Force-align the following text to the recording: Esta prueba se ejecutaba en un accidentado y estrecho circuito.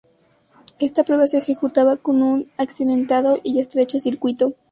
Esta 0.79 1.03
prueba 1.03 1.27
se 1.27 1.37
ejecutaba 1.37 1.93
en 1.93 2.15
un 2.23 2.51
accidentado 2.57 3.37
y 3.43 3.59
estrecho 3.59 3.99
circuito. 3.99 4.55